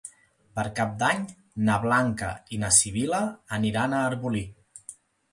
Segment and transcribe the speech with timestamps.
[0.59, 1.19] Per Cap d'Any
[1.67, 3.19] na Blanca i na Sibil·la
[3.59, 4.43] aniran a Arbolí.